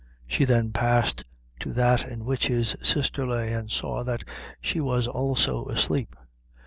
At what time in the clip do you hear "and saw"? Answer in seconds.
3.53-4.03